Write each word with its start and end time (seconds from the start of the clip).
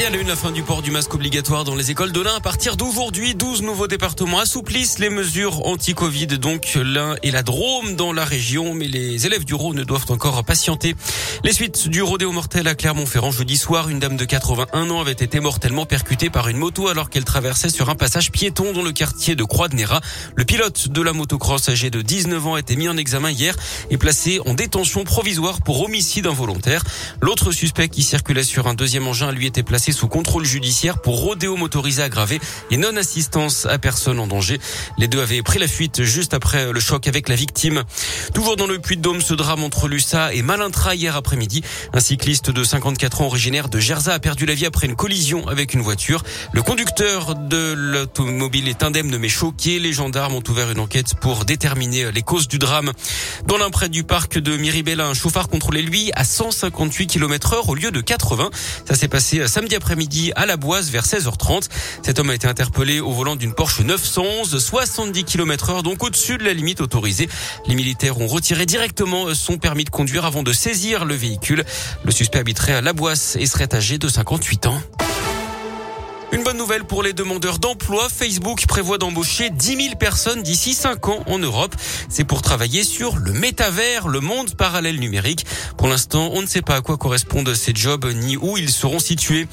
Et 0.00 0.04
à 0.04 0.10
la 0.10 0.16
une, 0.16 0.26
la 0.26 0.34
fin 0.34 0.50
du 0.50 0.64
port 0.64 0.82
du 0.82 0.90
masque 0.90 1.14
obligatoire 1.14 1.62
dans 1.62 1.76
les 1.76 1.92
écoles 1.92 2.10
de 2.10 2.20
l'Ain. 2.20 2.34
À 2.34 2.40
partir 2.40 2.76
d'aujourd'hui, 2.76 3.36
12 3.36 3.62
nouveaux 3.62 3.86
départements 3.86 4.40
assouplissent 4.40 4.98
les 4.98 5.08
mesures 5.08 5.64
anti-Covid. 5.66 6.26
Donc 6.26 6.74
l'Ain 6.74 7.14
et 7.22 7.30
la 7.30 7.44
Drôme 7.44 7.94
dans 7.94 8.12
la 8.12 8.24
région. 8.24 8.74
Mais 8.74 8.88
les 8.88 9.24
élèves 9.24 9.44
du 9.44 9.54
Rhône 9.54 9.84
doivent 9.84 10.06
encore 10.08 10.42
patienter. 10.42 10.96
Les 11.44 11.52
suites 11.52 11.86
du 11.86 12.02
rodéo 12.02 12.32
mortel 12.32 12.66
à 12.66 12.74
Clermont-Ferrand 12.74 13.30
jeudi 13.30 13.56
soir. 13.56 13.88
Une 13.88 14.00
dame 14.00 14.16
de 14.16 14.24
81 14.24 14.90
ans 14.90 15.00
avait 15.00 15.12
été 15.12 15.38
mortellement 15.38 15.86
percutée 15.86 16.28
par 16.28 16.48
une 16.48 16.56
moto 16.56 16.88
alors 16.88 17.08
qu'elle 17.08 17.24
traversait 17.24 17.68
sur 17.68 17.88
un 17.88 17.94
passage 17.94 18.32
piéton 18.32 18.72
dans 18.72 18.82
le 18.82 18.90
quartier 18.90 19.36
de 19.36 19.44
Croix-de-Néra. 19.44 20.00
Le 20.34 20.44
pilote 20.44 20.88
de 20.88 21.02
la 21.02 21.12
motocross 21.12 21.68
âgé 21.68 21.90
de 21.90 22.02
19 22.02 22.46
ans 22.48 22.54
a 22.54 22.60
été 22.60 22.74
mis 22.74 22.88
en 22.88 22.96
examen 22.96 23.30
hier 23.30 23.54
et 23.90 23.96
placé 23.96 24.40
en 24.44 24.54
détention 24.54 25.04
provisoire 25.04 25.62
pour 25.62 25.84
homicide 25.84 26.26
involontaire. 26.26 26.82
L'autre 27.20 27.52
suspect 27.52 27.88
qui 27.88 28.02
circulait 28.02 28.42
sur 28.42 28.66
un 28.66 28.74
deuxième 28.74 29.06
engin 29.06 29.30
lui 29.30 29.46
était 29.46 29.62
placé 29.62 29.83
sous 29.92 30.08
contrôle 30.08 30.44
judiciaire 30.44 30.98
pour 30.98 31.20
rodéo 31.20 31.56
motorisé 31.56 32.02
aggravé 32.02 32.40
et 32.70 32.76
non-assistance 32.76 33.66
à 33.66 33.78
personne 33.78 34.18
en 34.18 34.26
danger. 34.26 34.58
Les 34.98 35.08
deux 35.08 35.20
avaient 35.20 35.42
pris 35.42 35.58
la 35.58 35.68
fuite 35.68 36.02
juste 36.02 36.34
après 36.34 36.72
le 36.72 36.80
choc 36.80 37.08
avec 37.08 37.28
la 37.28 37.34
victime. 37.34 37.84
Toujours 38.32 38.56
dans 38.56 38.66
le 38.66 38.78
Puy-de-Dôme, 38.78 39.20
ce 39.20 39.34
drame 39.34 39.64
entre 39.64 39.88
Lussa 39.88 40.32
et 40.32 40.42
Malintra 40.42 40.94
hier 40.94 41.16
après-midi. 41.16 41.62
Un 41.92 42.00
cycliste 42.00 42.50
de 42.50 42.64
54 42.64 43.20
ans 43.20 43.26
originaire 43.26 43.68
de 43.68 43.78
Gerza 43.78 44.14
a 44.14 44.18
perdu 44.18 44.46
la 44.46 44.54
vie 44.54 44.66
après 44.66 44.86
une 44.86 44.96
collision 44.96 45.46
avec 45.48 45.74
une 45.74 45.82
voiture. 45.82 46.22
Le 46.52 46.62
conducteur 46.62 47.34
de 47.34 47.74
l'automobile 47.76 48.68
est 48.68 48.82
indemne 48.82 49.16
mais 49.18 49.28
choqué. 49.28 49.78
Les 49.78 49.92
gendarmes 49.92 50.34
ont 50.34 50.42
ouvert 50.48 50.70
une 50.70 50.80
enquête 50.80 51.14
pour 51.20 51.44
déterminer 51.44 52.10
les 52.12 52.22
causes 52.22 52.48
du 52.48 52.58
drame. 52.58 52.92
Dans 53.46 53.58
l'imprès 53.58 53.88
du 53.88 54.04
parc 54.04 54.38
de 54.38 54.56
Miribella, 54.56 55.06
un 55.06 55.14
chauffard 55.14 55.48
contrôlait 55.48 55.82
lui 55.82 56.10
à 56.14 56.24
158 56.24 57.06
km 57.06 57.54
heure 57.54 57.68
au 57.68 57.74
lieu 57.74 57.90
de 57.90 58.00
80. 58.00 58.50
Ça 58.86 58.94
s'est 58.94 59.08
passé 59.08 59.46
samedi 59.46 59.73
après-midi 59.74 60.32
à 60.36 60.46
la 60.46 60.56
Boise 60.56 60.90
vers 60.90 61.04
16h30. 61.04 61.68
Cet 62.02 62.18
homme 62.18 62.30
a 62.30 62.34
été 62.34 62.46
interpellé 62.46 63.00
au 63.00 63.12
volant 63.12 63.36
d'une 63.36 63.52
Porsche 63.52 63.80
911, 63.80 64.58
70 64.58 65.24
km 65.24 65.70
heure, 65.70 65.82
donc 65.82 66.02
au-dessus 66.02 66.38
de 66.38 66.44
la 66.44 66.52
limite 66.52 66.80
autorisée. 66.80 67.28
Les 67.66 67.74
militaires 67.74 68.20
ont 68.20 68.26
retiré 68.26 68.66
directement 68.66 69.34
son 69.34 69.58
permis 69.58 69.84
de 69.84 69.90
conduire 69.90 70.24
avant 70.24 70.42
de 70.42 70.52
saisir 70.52 71.04
le 71.04 71.14
véhicule. 71.14 71.64
Le 72.04 72.10
suspect 72.10 72.38
habiterait 72.38 72.74
à 72.74 72.80
la 72.80 72.92
Boisse 72.92 73.36
et 73.36 73.46
serait 73.46 73.74
âgé 73.74 73.98
de 73.98 74.08
58 74.08 74.66
ans. 74.66 74.80
Une 76.34 76.42
bonne 76.42 76.58
nouvelle 76.58 76.82
pour 76.82 77.04
les 77.04 77.12
demandeurs 77.12 77.60
d'emploi. 77.60 78.08
Facebook 78.08 78.66
prévoit 78.66 78.98
d'embaucher 78.98 79.50
10 79.50 79.66
000 79.84 79.94
personnes 79.94 80.42
d'ici 80.42 80.74
5 80.74 81.08
ans 81.08 81.22
en 81.28 81.38
Europe. 81.38 81.76
C'est 82.08 82.24
pour 82.24 82.42
travailler 82.42 82.82
sur 82.82 83.18
le 83.18 83.32
métavers, 83.32 84.08
le 84.08 84.18
monde 84.18 84.56
parallèle 84.56 84.98
numérique. 84.98 85.46
Pour 85.78 85.86
l'instant, 85.86 86.30
on 86.32 86.42
ne 86.42 86.46
sait 86.46 86.60
pas 86.60 86.74
à 86.74 86.80
quoi 86.80 86.96
correspondent 86.96 87.54
ces 87.54 87.72
jobs 87.72 88.06
ni 88.16 88.36
où 88.36 88.56
ils 88.56 88.70
seront 88.70 88.98
situés. 88.98 89.46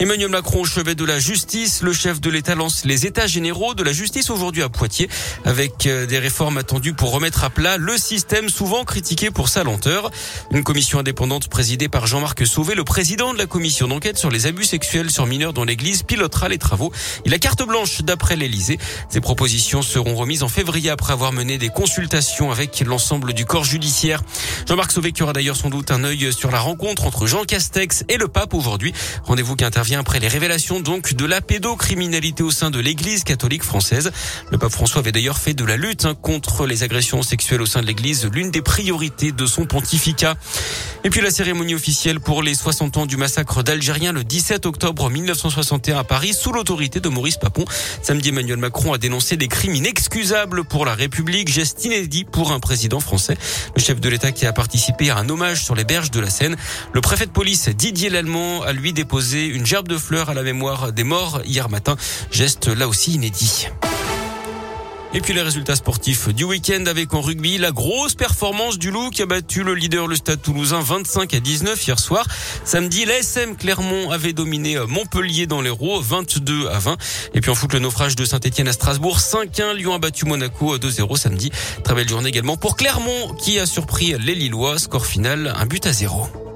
Emmanuel 0.00 0.30
Macron 0.30 0.62
au 0.62 0.64
chevet 0.64 0.94
de 0.94 1.04
la 1.04 1.18
justice. 1.18 1.82
Le 1.82 1.92
chef 1.92 2.22
de 2.22 2.30
l'État 2.30 2.54
lance 2.54 2.86
les 2.86 3.04
états 3.04 3.26
généraux 3.26 3.74
de 3.74 3.82
la 3.82 3.92
justice 3.92 4.30
aujourd'hui 4.30 4.62
à 4.62 4.70
Poitiers 4.70 5.10
avec 5.44 5.86
euh, 5.86 6.06
des 6.06 6.18
réformes 6.18 6.56
attendues 6.56 6.94
pour 6.94 7.12
remettre 7.12 7.44
à 7.44 7.50
plat 7.50 7.76
le 7.76 7.98
système 7.98 8.48
souvent 8.48 8.84
critiqué 8.84 9.30
pour 9.30 9.50
sa 9.50 9.62
lenteur. 9.62 10.10
Une 10.52 10.64
commission 10.64 11.00
indépendante 11.00 11.48
présidée 11.48 11.90
par 11.90 12.06
Jean-Marc 12.06 12.46
Sauvé, 12.46 12.74
le 12.74 12.82
président 12.82 13.34
de 13.34 13.38
la 13.38 13.44
commission 13.44 13.88
d'enquête 13.88 14.16
sur 14.16 14.30
les 14.30 14.46
abus 14.46 14.64
sexuels 14.64 15.10
sur 15.10 15.26
mineurs 15.26 15.52
dans 15.52 15.64
l'église, 15.64 16.02
pilotera 16.02 16.48
les 16.48 16.56
travaux. 16.56 16.90
Il 17.26 17.34
a 17.34 17.38
carte 17.38 17.62
blanche 17.66 18.00
d'après 18.00 18.36
l'Elysée. 18.36 18.78
Ces 19.10 19.20
propositions 19.20 19.82
seront 19.82 20.16
remises 20.16 20.42
en 20.42 20.48
février 20.48 20.88
après 20.88 21.12
avoir 21.12 21.34
mené 21.34 21.58
des 21.58 21.68
consultations 21.68 22.50
avec 22.50 22.80
l'ensemble 22.80 23.34
du 23.34 23.44
corps 23.44 23.64
judiciaire. 23.64 24.22
Jean-Marc 24.66 24.92
Sauvé 24.92 25.12
qui 25.12 25.22
aura 25.22 25.34
d'ailleurs 25.34 25.56
sans 25.56 25.68
doute 25.68 25.90
un 25.90 26.04
œil 26.04 26.32
sur 26.32 26.50
la 26.50 26.60
rencontre 26.60 27.04
entre 27.04 27.26
Jean 27.26 27.44
Castex 27.44 28.04
et 28.08 28.16
le 28.16 28.28
pape 28.28 28.54
aujourd'hui. 28.54 28.94
Rendez-vous 29.24 29.56
qui 29.56 29.64
après 29.98 30.20
les 30.20 30.28
révélations 30.28 30.80
donc 30.80 31.14
de 31.14 31.24
la 31.24 31.40
pédocriminalité 31.40 32.42
au 32.42 32.50
sein 32.50 32.70
de 32.70 32.78
l'église 32.78 33.24
catholique 33.24 33.62
française. 33.62 34.12
Le 34.50 34.58
pape 34.58 34.72
François 34.72 35.00
avait 35.00 35.12
d'ailleurs 35.12 35.38
fait 35.38 35.54
de 35.54 35.64
la 35.64 35.76
lutte 35.76 36.04
hein, 36.04 36.14
contre 36.14 36.66
les 36.66 36.82
agressions 36.82 37.22
sexuelles 37.22 37.62
au 37.62 37.66
sein 37.66 37.80
de 37.80 37.86
l'église 37.86 38.28
l'une 38.32 38.50
des 38.50 38.62
priorités 38.62 39.32
de 39.32 39.46
son 39.46 39.66
pontificat. 39.66 40.36
Et 41.02 41.10
puis 41.10 41.20
la 41.20 41.30
cérémonie 41.30 41.74
officielle 41.74 42.20
pour 42.20 42.42
les 42.42 42.54
60 42.54 42.98
ans 42.98 43.06
du 43.06 43.16
massacre 43.16 43.62
d'Algériens 43.62 44.12
le 44.12 44.22
17 44.22 44.66
octobre 44.66 45.08
1961 45.08 45.98
à 45.98 46.04
Paris 46.04 46.34
sous 46.34 46.52
l'autorité 46.52 47.00
de 47.00 47.08
Maurice 47.08 47.38
Papon. 47.38 47.64
Samedi, 48.02 48.28
Emmanuel 48.28 48.58
Macron 48.58 48.92
a 48.92 48.98
dénoncé 48.98 49.36
des 49.36 49.48
crimes 49.48 49.74
inexcusables 49.74 50.64
pour 50.64 50.84
la 50.84 50.94
République, 50.94 51.48
geste 51.48 51.84
inédit 51.84 52.24
pour 52.24 52.52
un 52.52 52.60
président 52.60 53.00
français. 53.00 53.36
Le 53.74 53.80
chef 53.80 54.00
de 54.00 54.08
l'État 54.08 54.32
qui 54.32 54.46
a 54.46 54.52
participé 54.52 55.10
à 55.10 55.16
un 55.16 55.28
hommage 55.28 55.64
sur 55.64 55.74
les 55.74 55.84
berges 55.84 56.10
de 56.10 56.20
la 56.20 56.30
Seine. 56.30 56.56
Le 56.92 57.00
préfet 57.00 57.26
de 57.26 57.30
police 57.30 57.68
Didier 57.68 58.10
Lallemand 58.10 58.62
a 58.62 58.72
lui 58.72 58.92
déposé 58.92 59.46
une 59.46 59.64
gerbe 59.64 59.79
de 59.88 59.96
fleurs 59.96 60.30
à 60.30 60.34
la 60.34 60.42
mémoire 60.42 60.92
des 60.92 61.04
morts 61.04 61.40
hier 61.44 61.68
matin. 61.68 61.96
Geste 62.30 62.68
là 62.68 62.88
aussi 62.88 63.12
inédit. 63.12 63.68
Et 65.12 65.20
puis 65.20 65.34
les 65.34 65.42
résultats 65.42 65.74
sportifs 65.74 66.28
du 66.28 66.44
week-end 66.44 66.84
avec 66.86 67.14
en 67.14 67.20
rugby 67.20 67.58
la 67.58 67.72
grosse 67.72 68.14
performance 68.14 68.78
du 68.78 68.92
Loup 68.92 69.10
qui 69.10 69.22
a 69.22 69.26
battu 69.26 69.64
le 69.64 69.74
leader 69.74 70.06
le 70.06 70.14
Stade 70.14 70.40
Toulousain 70.40 70.80
25 70.80 71.34
à 71.34 71.40
19 71.40 71.84
hier 71.84 71.98
soir. 71.98 72.24
Samedi, 72.64 73.04
l'ASM 73.04 73.56
Clermont 73.56 74.12
avait 74.12 74.32
dominé 74.32 74.78
Montpellier 74.86 75.48
dans 75.48 75.62
l'Hérault 75.62 76.00
22 76.00 76.68
à 76.68 76.78
20. 76.78 76.96
Et 77.34 77.40
puis 77.40 77.50
en 77.50 77.56
foot, 77.56 77.72
le 77.72 77.80
naufrage 77.80 78.14
de 78.14 78.24
Saint-Etienne 78.24 78.68
à 78.68 78.72
Strasbourg 78.72 79.18
5-1. 79.18 79.74
Lyon 79.74 79.94
a 79.94 79.98
battu 79.98 80.26
Monaco 80.26 80.78
2-0 80.78 81.16
samedi. 81.16 81.50
Très 81.82 81.94
belle 81.96 82.08
journée 82.08 82.28
également 82.28 82.56
pour 82.56 82.76
Clermont 82.76 83.34
qui 83.34 83.58
a 83.58 83.66
surpris 83.66 84.14
les 84.16 84.36
Lillois. 84.36 84.78
Score 84.78 85.06
final, 85.06 85.52
un 85.56 85.66
but 85.66 85.86
à 85.86 85.92
zéro. 85.92 86.49